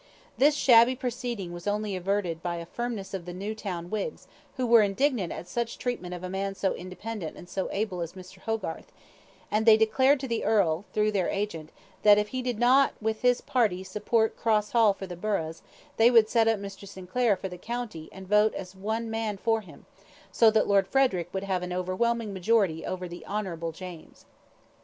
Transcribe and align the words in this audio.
This 0.35 0.55
shabby 0.55 0.95
proceeding 0.95 1.53
was 1.53 1.67
only 1.67 1.95
averted 1.95 2.41
by 2.41 2.57
the 2.57 2.65
firmness 2.65 3.13
of 3.13 3.25
the 3.25 3.33
Newtown 3.35 3.91
Whigs, 3.91 4.27
who 4.57 4.65
were 4.65 4.81
indignant 4.81 5.31
at 5.31 5.47
such 5.47 5.77
treatment 5.77 6.15
of 6.15 6.23
a 6.23 6.27
man 6.29 6.55
so 6.55 6.73
independent 6.73 7.37
and 7.37 7.47
so 7.47 7.69
able 7.71 8.01
as 8.01 8.13
Mr. 8.13 8.39
Hogarth, 8.39 8.91
and 9.51 9.63
they 9.67 9.77
declared 9.77 10.19
to 10.21 10.27
the 10.27 10.43
earl, 10.43 10.85
through 10.91 11.11
their 11.11 11.29
agent, 11.29 11.69
that 12.01 12.17
if 12.17 12.29
he 12.29 12.41
did 12.41 12.57
not 12.57 12.93
with 12.99 13.21
his 13.21 13.41
party 13.41 13.83
support 13.83 14.35
Cross 14.35 14.71
Hall 14.71 14.91
for 14.95 15.05
the 15.05 15.15
burghs, 15.15 15.61
they 15.97 16.09
would 16.09 16.27
set 16.27 16.47
up 16.47 16.57
Mr. 16.59 16.87
Sinclair 16.87 17.35
for 17.37 17.47
the 17.47 17.59
county 17.59 18.09
and 18.11 18.27
vote 18.27 18.55
as 18.55 18.73
one 18.75 19.07
man 19.07 19.37
for 19.37 19.61
him, 19.61 19.85
so 20.31 20.49
that 20.49 20.65
Lord 20.67 20.87
Frederic 20.87 21.29
would 21.31 21.43
have 21.43 21.61
an 21.61 21.71
overwhelming 21.71 22.33
majority 22.33 22.83
over 22.83 23.07
the 23.07 23.23
Honourable 23.27 23.71
James. 23.71 24.25